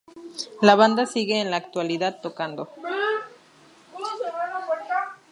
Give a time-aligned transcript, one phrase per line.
[0.63, 2.69] La Banda sigue en la actualidad tocando.